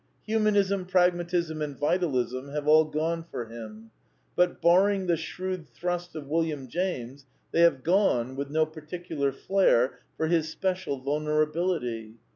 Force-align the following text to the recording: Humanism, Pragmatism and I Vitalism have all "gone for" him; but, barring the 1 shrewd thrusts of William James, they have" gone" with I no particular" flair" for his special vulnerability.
Humanism, 0.25 0.87
Pragmatism 0.87 1.61
and 1.61 1.75
I 1.75 1.77
Vitalism 1.79 2.49
have 2.49 2.67
all 2.67 2.85
"gone 2.85 3.23
for" 3.23 3.45
him; 3.45 3.91
but, 4.35 4.59
barring 4.59 5.05
the 5.05 5.13
1 5.13 5.17
shrewd 5.17 5.67
thrusts 5.69 6.15
of 6.15 6.25
William 6.25 6.67
James, 6.67 7.27
they 7.51 7.61
have" 7.61 7.83
gone" 7.93 8.35
with 8.35 8.47
I 8.47 8.51
no 8.53 8.65
particular" 8.65 9.31
flair" 9.47 9.99
for 10.17 10.25
his 10.25 10.49
special 10.49 10.97
vulnerability. 10.97 12.15